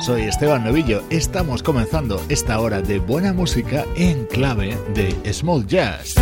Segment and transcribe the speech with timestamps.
[0.00, 1.02] Soy Esteban Novillo.
[1.10, 6.14] Estamos comenzando esta hora de buena música en clave de Small Jazz.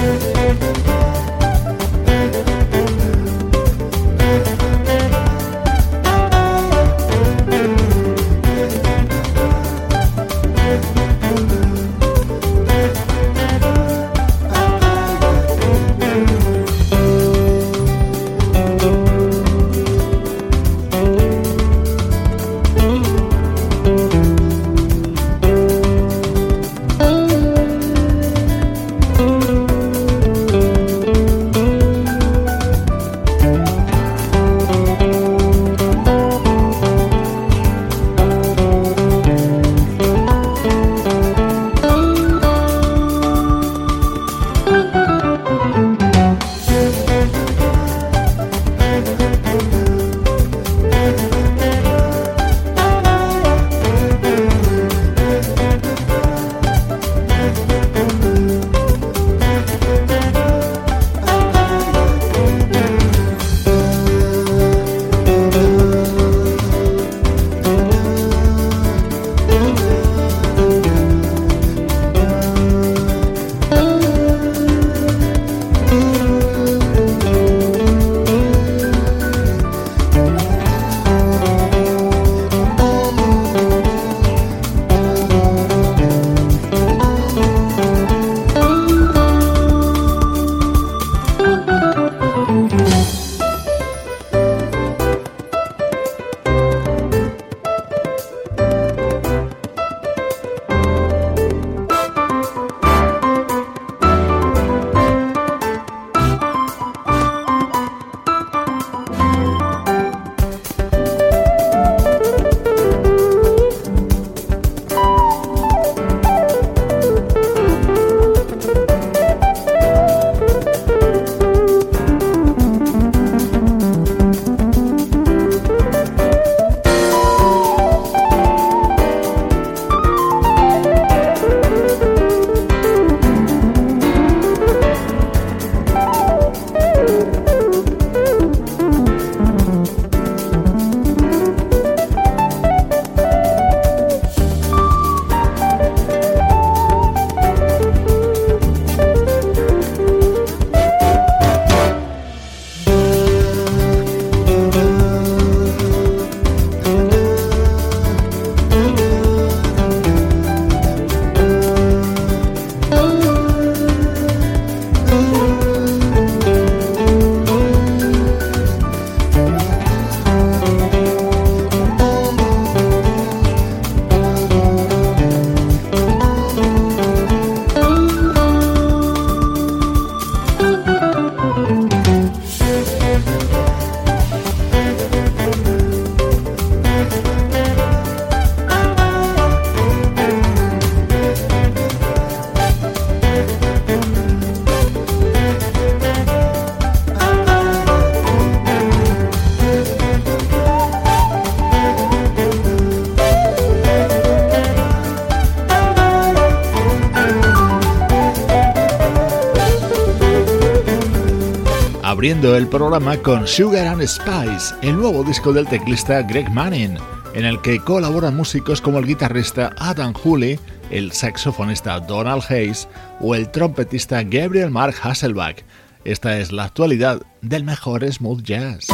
[212.69, 216.97] Programa con Sugar and Spice, el nuevo disco del teclista Greg Manning,
[217.35, 220.59] en el que colaboran músicos como el guitarrista Adam Hooley,
[220.91, 222.89] el saxofonista Donald Hayes
[223.21, 225.57] o el trompetista Gabriel Mark Hasselbach.
[226.05, 228.87] Esta es la actualidad del mejor smooth jazz.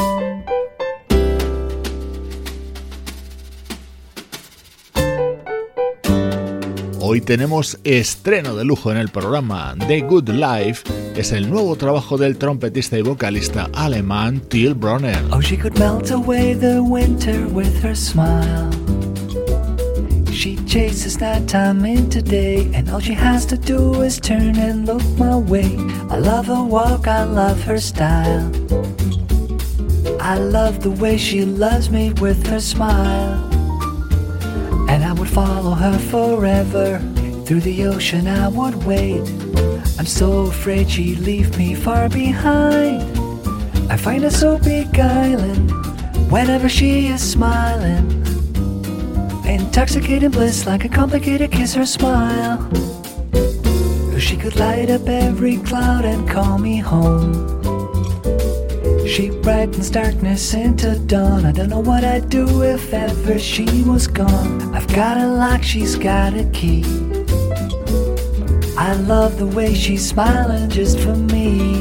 [7.00, 11.03] Hoy tenemos estreno de lujo en el programa The Good Life.
[11.16, 15.16] Es el nuevo trabajo del trompetista y vocalista alemán Till Bronner.
[15.31, 18.69] Oh, she could melt away the winter with her smile.
[20.32, 24.87] She chases night time into day, and all she has to do is turn and
[24.87, 25.76] look my way.
[26.11, 28.50] I love her walk, I love her style.
[30.20, 33.38] I love the way she loves me with her smile.
[34.88, 36.99] And I would follow her forever.
[37.46, 39.22] Through the ocean I would wait.
[39.96, 43.02] I'm so afraid she'd leave me far behind.
[43.91, 45.69] I find her so beguiling
[46.29, 48.11] whenever she is smiling.
[49.46, 52.58] Intoxicating bliss like a complicated kiss or smile.
[54.19, 57.62] She could light up every cloud and call me home.
[59.06, 61.47] She brightens darkness into dawn.
[61.47, 64.75] I don't know what I'd do if ever she was gone.
[64.75, 66.82] I've got a lock, she's got a key.
[68.76, 71.74] I love the way she's smiling just for me.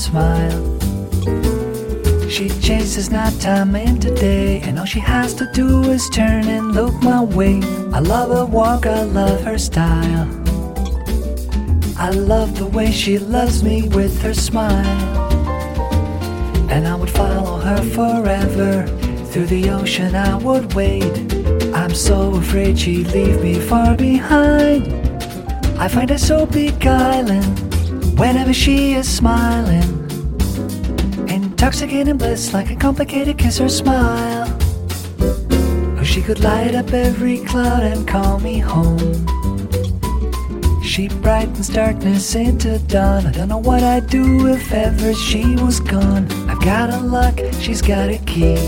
[0.00, 0.80] Smile.
[2.28, 6.94] She chases nighttime into day, and all she has to do is turn and look
[7.02, 7.60] my way.
[7.92, 10.28] I love her walk, I love her style.
[11.96, 15.20] I love the way she loves me with her smile.
[16.70, 18.86] And I would follow her forever.
[19.30, 21.34] Through the ocean I would wade.
[21.74, 24.82] I'm so afraid she'd leave me far behind.
[25.78, 27.69] I find her so beguiling
[28.20, 29.88] whenever she is smiling.
[31.30, 34.46] Intoxicating bliss like a complicated kiss or smile.
[35.98, 38.98] Or she could light up every cloud and call me home.
[40.82, 43.24] She brightens darkness into dawn.
[43.26, 46.30] I don't know what I'd do if ever she was gone.
[46.46, 48.58] I've got a lock, she's got a key.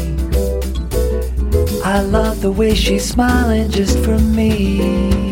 [1.84, 5.31] I love the way she's smiling just for me.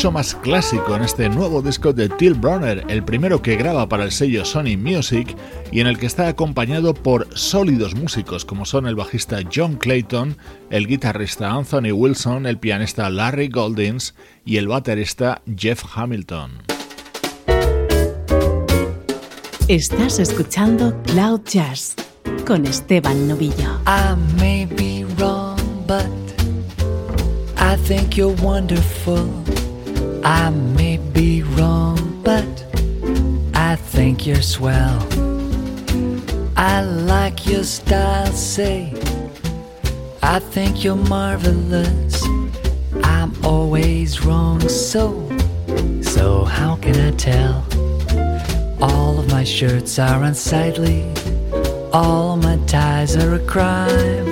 [0.00, 4.04] Mucho más clásico en este nuevo disco de Till Bronner, el primero que graba para
[4.04, 5.36] el sello Sony Music
[5.70, 10.38] y en el que está acompañado por sólidos músicos como son el bajista John Clayton,
[10.70, 14.14] el guitarrista Anthony Wilson, el pianista Larry Goldings
[14.46, 16.62] y el baterista Jeff Hamilton.
[19.68, 21.94] Estás escuchando Cloud Jazz
[22.46, 23.78] con Esteban Novillo.
[23.86, 26.06] I may be wrong, but
[27.58, 29.39] I think you're wonderful.
[30.24, 32.66] I may be wrong, but
[33.54, 35.00] I think you're swell.
[36.56, 38.92] I like your style, say.
[40.22, 42.22] I think you're marvelous.
[43.02, 45.26] I'm always wrong, so,
[46.02, 47.64] so how can I tell?
[48.82, 51.10] All of my shirts are unsightly.
[51.94, 54.28] All my ties are a crime.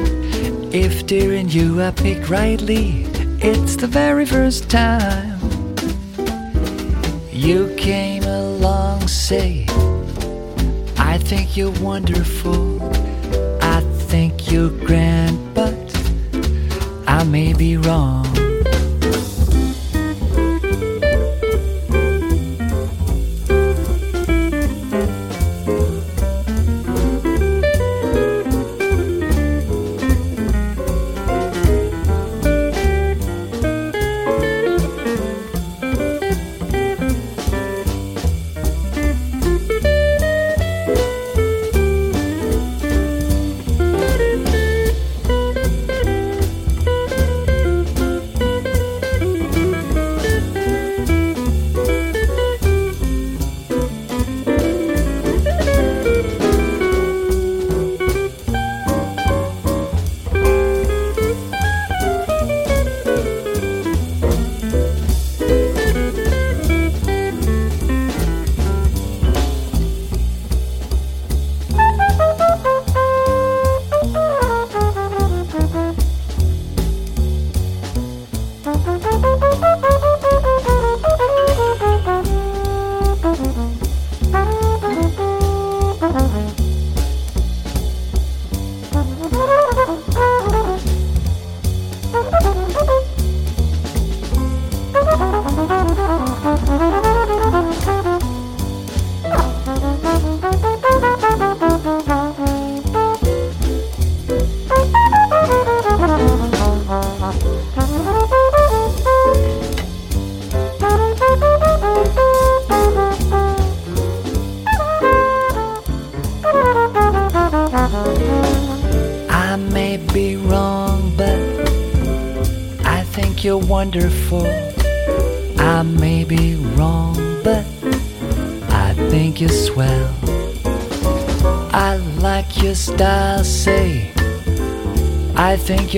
[0.71, 3.07] If daring you I pick rightly,
[3.40, 5.27] it's the very first time
[7.38, 9.64] you came along, say,
[10.99, 12.83] I think you're wonderful,
[13.62, 15.78] I think you're grand, but
[17.07, 18.38] I may be wrong.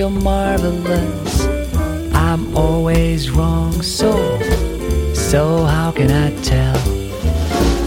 [0.01, 1.45] You're marvelous.
[2.15, 4.11] I'm always wrong, so,
[5.13, 6.79] so how can I tell?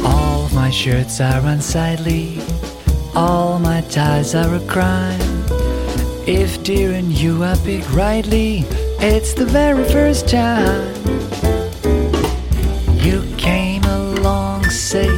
[0.07, 2.39] All my shirts are unsightly,
[3.17, 5.21] all my ties are a crime.
[6.25, 8.65] If dear and you I pick rightly,
[9.01, 10.95] it's the very first time
[13.05, 15.11] you came along, say,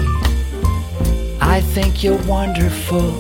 [1.43, 3.13] I think you're wonderful,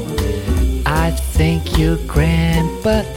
[0.86, 3.15] I think you're grand, but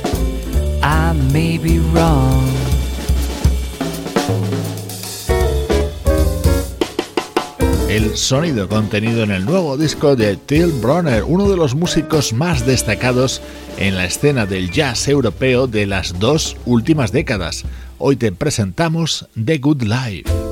[7.90, 12.66] El sonido contenido en el nuevo disco de Till Bronner, uno de los músicos más
[12.66, 13.42] destacados
[13.78, 17.66] en la escena del jazz europeo de las dos últimas décadas.
[17.98, 20.49] Hoy te presentamos The Good Life.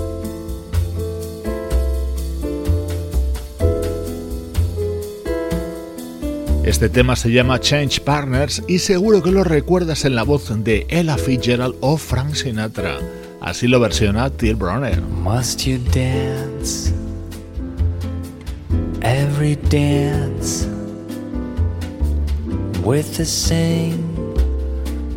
[6.68, 10.86] Este tema se llama Change Partners y seguro que lo recuerdas en la voz de
[10.90, 12.98] Ella Fitzgerald o Frank Sinatra.
[13.40, 15.02] Así lo versiona Till Bronner.
[15.02, 16.94] Must you dance?
[19.02, 20.68] Every dance
[22.84, 24.04] with the same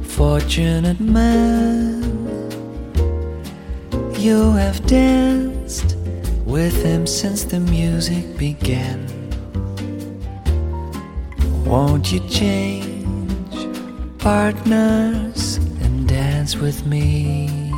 [0.07, 2.01] fortunate man.
[4.21, 5.97] You have danced
[6.47, 9.10] with him since the music began.
[11.71, 13.55] Won't you change
[14.19, 17.73] partners and dance with me?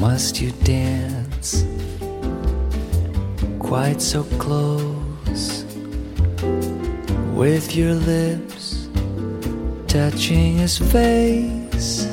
[0.00, 1.64] Must you dance
[3.60, 5.04] quite so close?
[7.34, 8.88] with your lips
[9.88, 12.06] touching his face.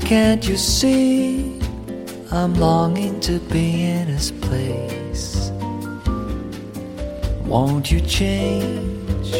[0.00, 1.60] Can't you see
[2.30, 5.01] I'm longing to be in his place?
[7.52, 9.30] Won't you change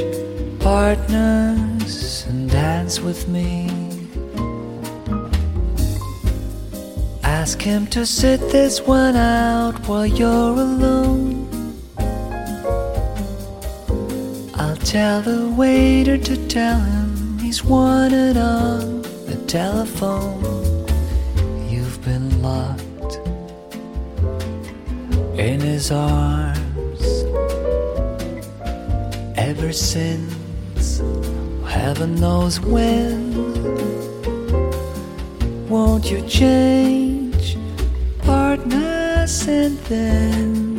[0.60, 3.70] partners and dance with me?
[7.22, 11.48] Ask him to sit this one out while you're alone.
[14.56, 20.86] I'll tell the waiter to tell him he's wanted on the telephone.
[21.66, 23.16] You've been locked
[25.38, 26.61] in his arms
[29.72, 31.00] since
[31.66, 33.32] heaven knows when.
[35.68, 37.56] Won't you change
[38.22, 40.71] partners and then?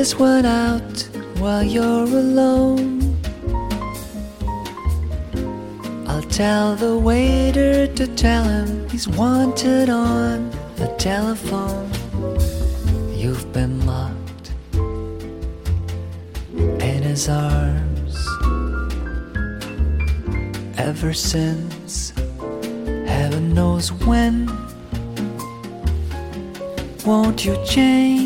[0.00, 0.98] This one out
[1.40, 3.14] while you're alone.
[6.08, 11.90] I'll tell the waiter to tell him he's wanted on the telephone.
[13.14, 14.52] You've been locked
[16.54, 18.16] in his arms
[20.78, 22.14] ever since.
[23.16, 24.48] Heaven knows when.
[27.04, 28.19] Won't you change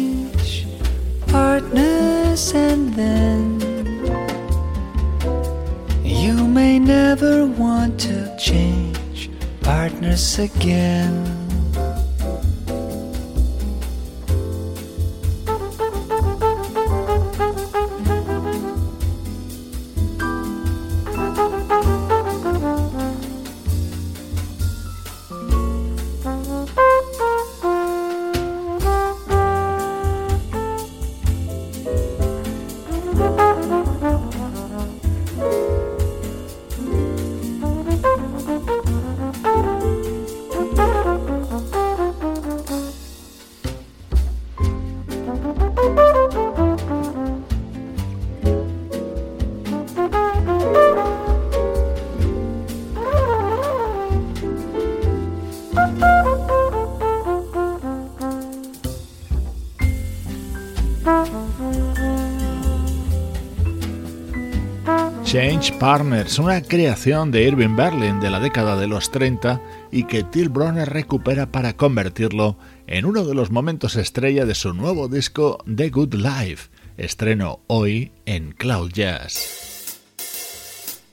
[65.72, 70.48] Partners, una creación de Irving Berlin de la década de los 30 y que Till
[70.48, 75.90] Bronner recupera para convertirlo en uno de los momentos estrella de su nuevo disco The
[75.90, 80.00] Good Life, estreno hoy en Cloud Jazz.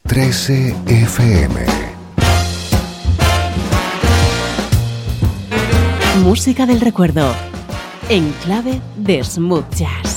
[0.03, 1.65] 13 FM
[6.23, 7.33] Música del recuerdo
[8.09, 10.11] en clave de smooth jazz.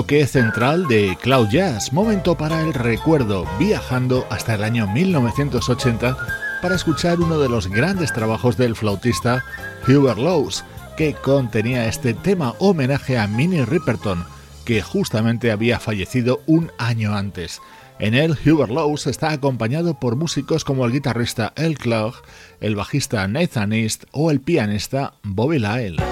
[0.00, 6.16] Bloque central de Cloud Jazz, momento para el recuerdo, viajando hasta el año 1980
[6.62, 9.44] para escuchar uno de los grandes trabajos del flautista
[9.86, 10.64] Hubert Lowes,
[10.96, 14.24] que contenía este tema homenaje a Minnie Riperton,
[14.64, 17.60] que justamente había fallecido un año antes.
[17.98, 22.14] En él, Hubert Lowes está acompañado por músicos como el guitarrista El Clough,
[22.62, 26.02] el bajista Nathan East o el pianista Bobby Lyle.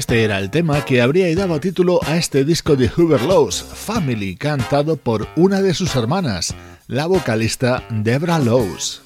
[0.00, 4.34] Este era el tema que habría dado título a este disco de Hubert Lowes, Family,
[4.34, 6.54] cantado por una de sus hermanas,
[6.86, 9.02] la vocalista Debra Lowes.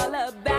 [0.00, 0.49] all about.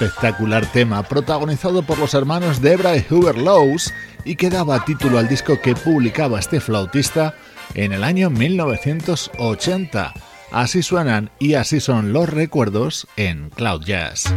[0.00, 3.92] Espectacular tema protagonizado por los hermanos Debra y Hubert Lowe's
[4.24, 7.34] y que daba título al disco que publicaba este flautista
[7.74, 10.14] en el año 1980.
[10.52, 14.32] Así suenan y así son los recuerdos en Cloud Jazz.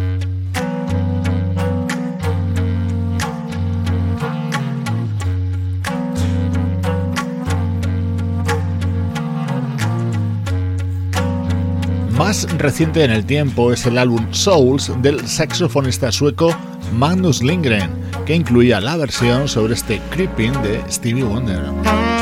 [12.17, 16.55] Más reciente en el tiempo es el álbum Souls del saxofonista sueco
[16.93, 17.89] Magnus Lindgren,
[18.25, 22.12] que incluía la versión sobre este Creeping de Stevie Wonder.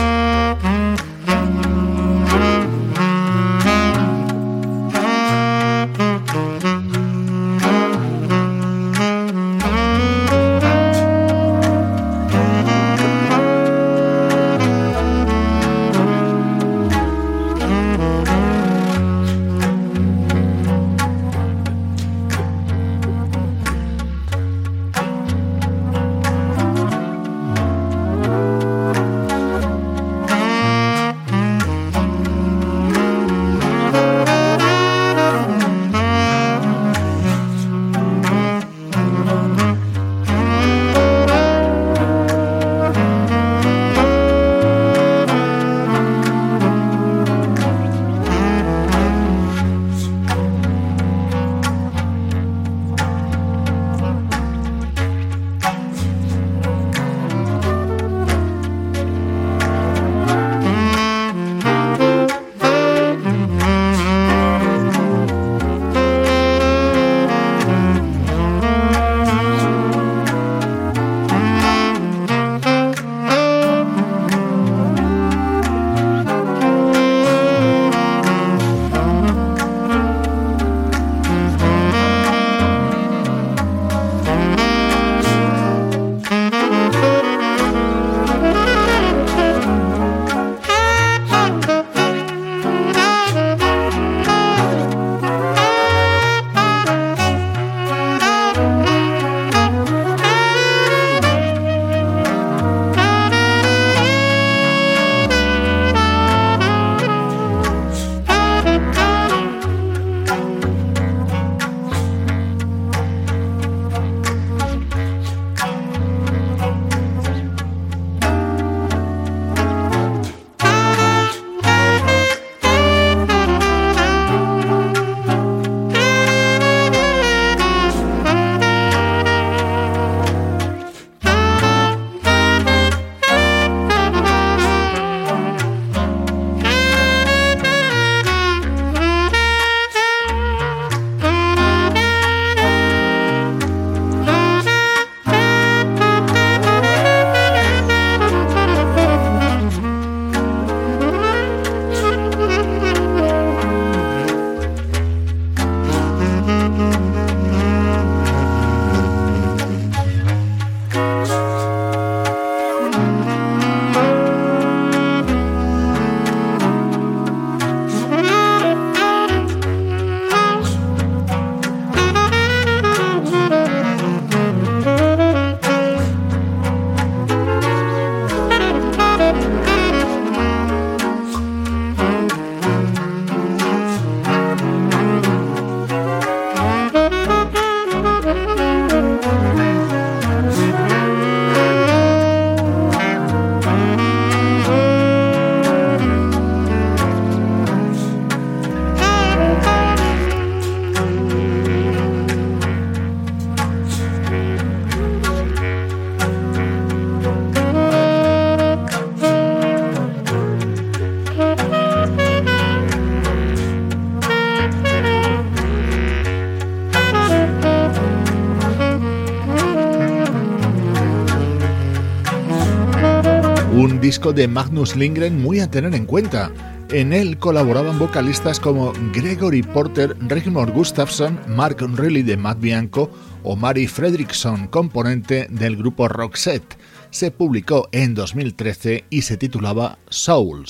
[224.29, 226.51] De Magnus Lindgren muy a tener en cuenta.
[226.91, 233.09] En él colaboraban vocalistas como Gregory Porter, Rigmor Gustafsson, Mark Riley de Matt Bianco
[233.41, 236.77] o Mary Fredrickson, componente del grupo Roxette.
[237.09, 240.69] Se publicó en 2013 y se titulaba Souls.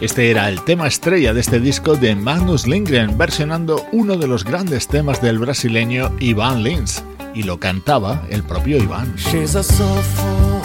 [0.00, 4.44] Este era el tema estrella de este disco de Magnus Lindgren, versionando uno de los
[4.44, 7.02] grandes temas del brasileño Ivan Lins,
[7.36, 9.14] y lo cantaba el propio Iván.
[9.18, 10.62] She's a soulful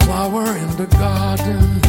[0.00, 1.80] flower in the garden,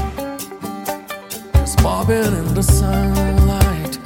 [1.53, 3.97] just bobbing in the sunlight,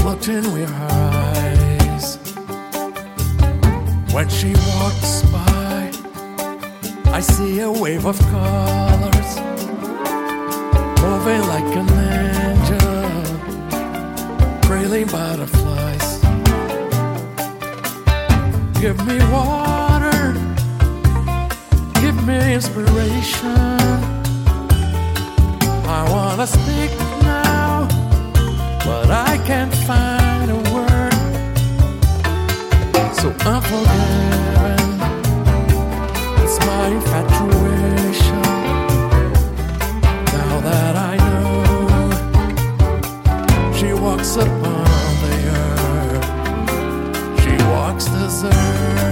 [0.00, 2.18] floating with her eyes.
[4.12, 5.92] When she walks by,
[7.12, 9.40] I see a wave of colors.
[11.00, 11.88] moving like an
[12.18, 13.12] angel,
[14.62, 16.03] trailing butterflies.
[18.84, 20.34] Give me water,
[22.02, 23.56] give me inspiration.
[25.88, 26.90] I wanna speak
[27.22, 27.88] now,
[28.84, 31.14] but I can't find a word.
[33.14, 35.00] So unforgiven,
[36.42, 37.73] it's my infatuation.
[48.34, 49.03] deserve.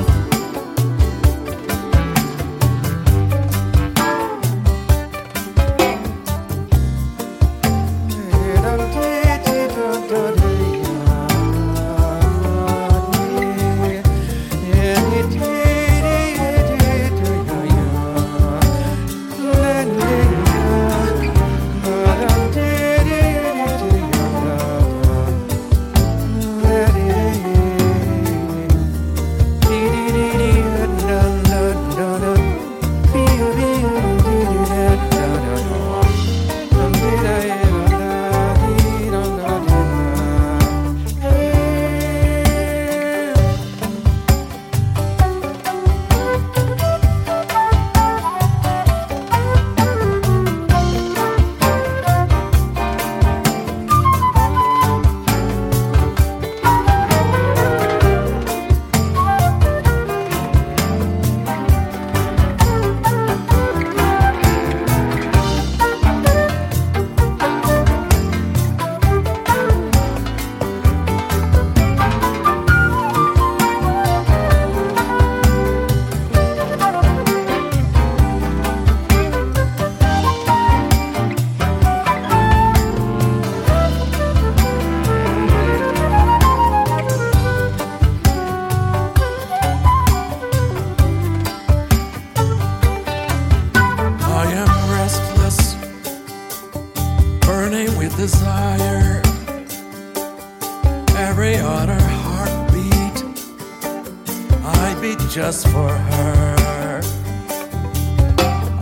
[105.33, 107.01] just for her.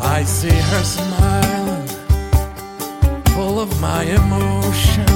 [0.02, 1.86] I see her smiling,
[3.26, 5.06] full of my emotion.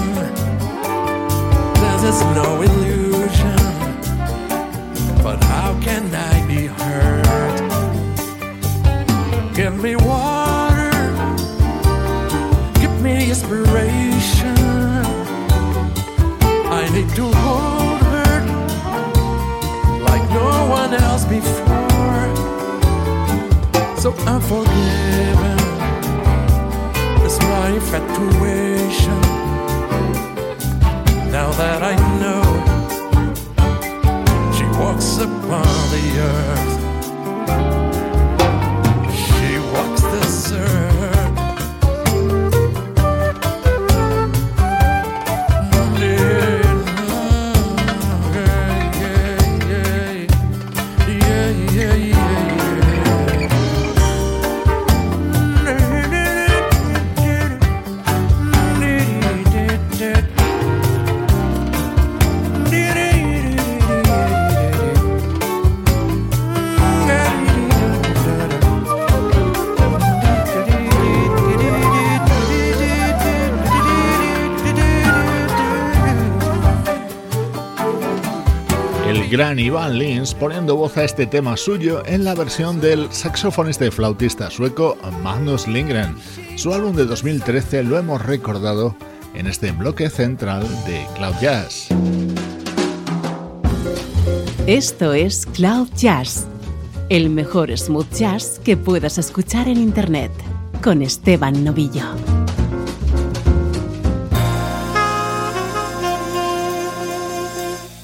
[1.83, 3.64] This is no illusion.
[24.05, 25.61] so unforgiving.
[27.25, 29.21] It's my infatuation.
[31.33, 32.45] Now that I know
[34.53, 38.04] she walks upon the earth.
[79.55, 83.91] Gran Ivan Lins poniendo voz a este tema suyo en la versión del saxofonista y
[83.91, 86.17] flautista sueco Magnus Lindgren.
[86.57, 88.97] Su álbum de 2013 lo hemos recordado
[89.35, 91.89] en este bloque central de Cloud Jazz.
[94.67, 96.47] Esto es Cloud Jazz,
[97.09, 100.33] el mejor smooth jazz que puedas escuchar en Internet,
[100.83, 102.05] con Esteban Novillo.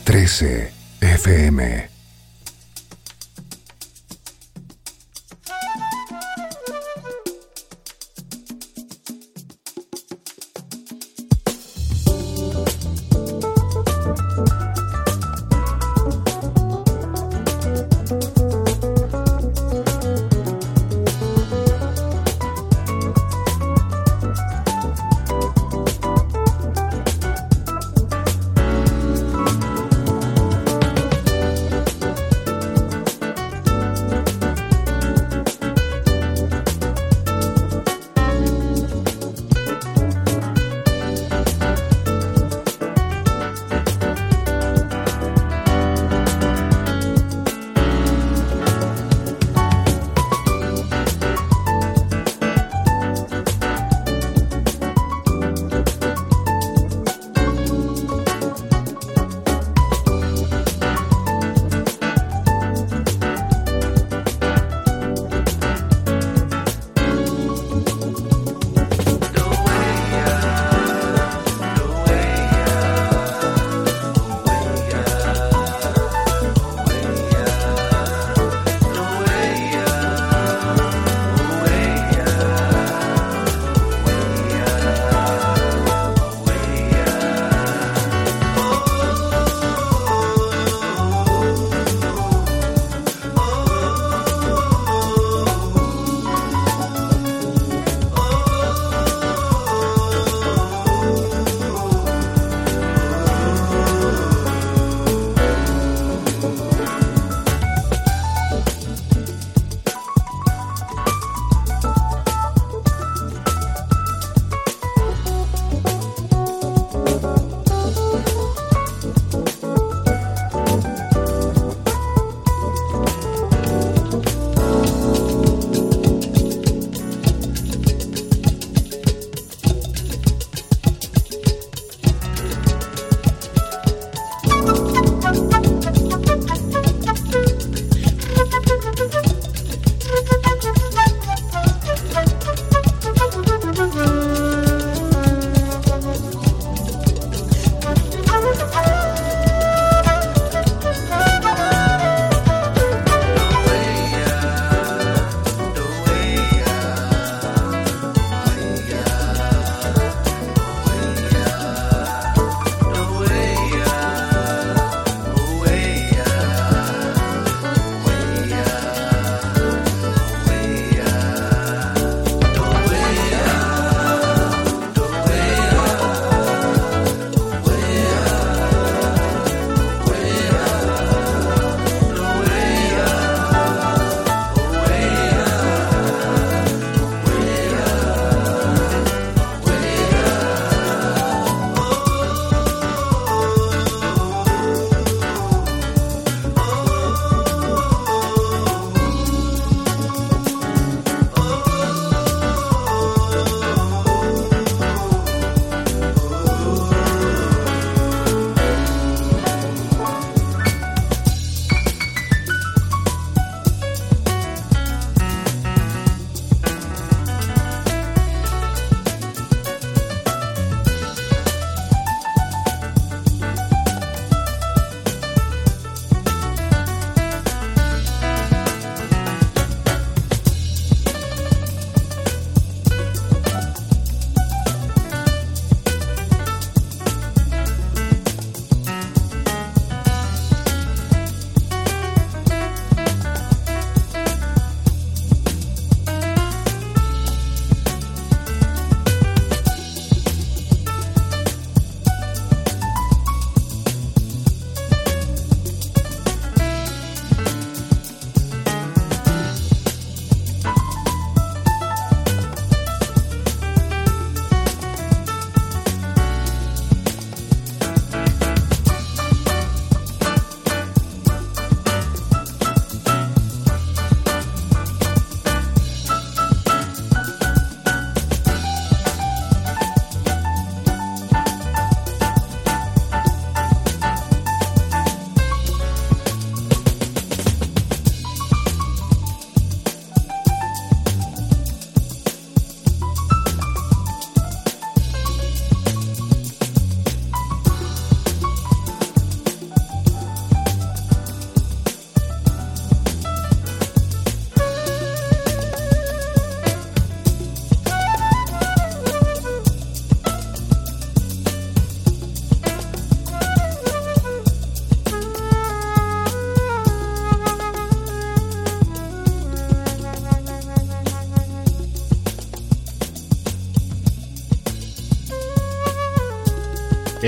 [0.05, 1.90] Trece FM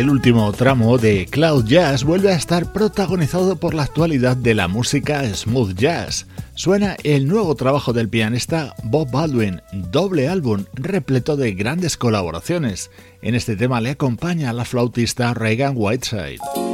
[0.03, 4.67] El último tramo de Cloud Jazz vuelve a estar protagonizado por la actualidad de la
[4.67, 6.27] música smooth jazz.
[6.57, 12.91] Suena el nuevo trabajo del pianista Bob Baldwin, doble álbum repleto de grandes colaboraciones.
[13.23, 16.72] En este tema le acompaña la flautista Reagan Whiteside.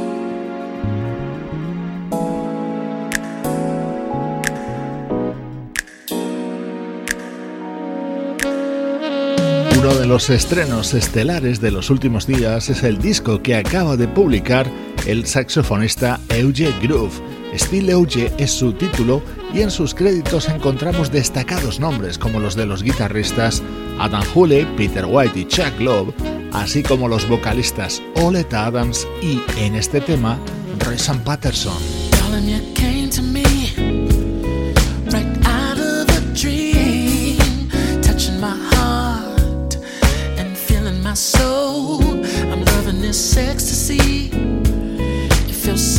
[9.89, 14.07] Uno de los estrenos estelares de los últimos días es el disco que acaba de
[14.07, 14.69] publicar
[15.07, 17.19] el saxofonista Euge Groove.
[17.57, 22.67] Steel Euge es su título y en sus créditos encontramos destacados nombres como los de
[22.67, 23.63] los guitarristas
[23.97, 26.13] Adam Hooley, Peter White y Chuck Love,
[26.53, 30.37] así como los vocalistas Oleta Adams y, en este tema,
[30.85, 31.81] Rayson Patterson.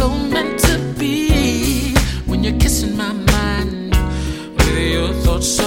[0.01, 1.95] So meant to be.
[2.25, 3.95] When you're kissing my mind
[4.57, 5.61] with your thoughts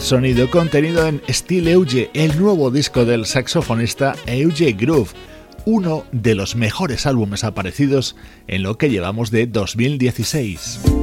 [0.00, 5.10] sonido contenido en Steel Euge, el nuevo disco del saxofonista Euge Groove,
[5.66, 8.16] uno de los mejores álbumes aparecidos
[8.48, 10.95] en lo que llevamos de 2016.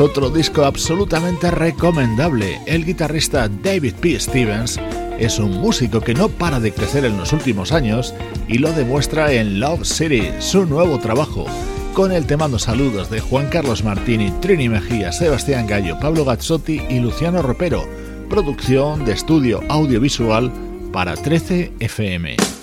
[0.00, 2.60] Otro disco absolutamente recomendable.
[2.66, 4.18] El guitarrista David P.
[4.18, 4.80] Stevens
[5.18, 8.14] es un músico que no para de crecer en los últimos años
[8.48, 11.44] y lo demuestra en Love City, su nuevo trabajo.
[11.92, 16.80] Con el te mando saludos de Juan Carlos Martini, Trini Mejía, Sebastián Gallo, Pablo Gazzotti
[16.88, 17.86] y Luciano Ropero.
[18.30, 20.50] Producción de estudio audiovisual
[20.92, 22.59] para 13 FM.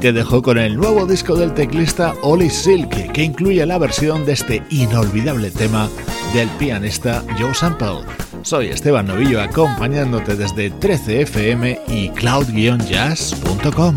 [0.00, 4.32] Te dejo con el nuevo disco del teclista Oli Silk, que incluye la versión de
[4.32, 5.90] este inolvidable tema
[6.32, 8.00] del pianista Joe Sample.
[8.42, 13.96] Soy Esteban Novillo acompañándote desde 13fm y cloud-jazz.com.